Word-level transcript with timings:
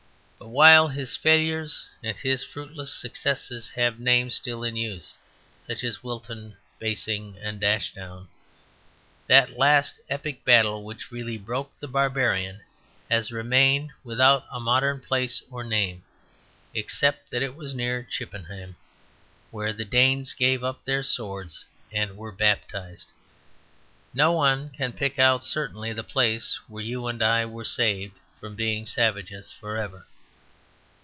But 0.43 0.47
while 0.55 0.87
his 0.87 1.15
failures 1.15 1.85
and 2.03 2.17
his 2.17 2.43
fruitless 2.43 2.91
successes 2.91 3.69
have 3.71 3.99
names 3.99 4.35
still 4.35 4.63
in 4.63 4.75
use 4.75 5.19
(such 5.67 5.83
as 5.83 6.03
Wilton, 6.03 6.57
Basing, 6.79 7.37
and 7.37 7.63
Ashdown), 7.63 8.27
that 9.27 9.57
last 9.57 10.01
epic 10.09 10.43
battle 10.43 10.83
which 10.83 11.11
really 11.11 11.37
broke 11.37 11.71
the 11.79 11.87
barbarian 11.87 12.61
has 13.09 13.31
remained 13.31 13.91
without 14.03 14.43
a 14.51 14.59
modern 14.59 14.99
place 14.99 15.43
or 15.51 15.63
name. 15.63 16.03
Except 16.73 17.29
that 17.29 17.43
it 17.43 17.55
was 17.55 17.75
near 17.75 18.01
Chippenham, 18.03 18.75
where 19.51 19.71
the 19.71 19.85
Danes 19.85 20.33
gave 20.33 20.63
up 20.63 20.83
their 20.83 21.03
swords 21.03 21.65
and 21.93 22.17
were 22.17 22.31
baptized, 22.31 23.11
no 24.11 24.31
one 24.33 24.71
can 24.71 24.91
pick 24.91 25.19
out 25.19 25.43
certainly 25.43 25.93
the 25.93 26.03
place 26.03 26.59
where 26.67 26.83
you 26.83 27.05
and 27.07 27.21
I 27.21 27.45
were 27.45 27.63
saved 27.63 28.17
from 28.39 28.55
being 28.55 28.87
savages 28.87 29.51
for 29.51 29.77
ever. 29.77 30.07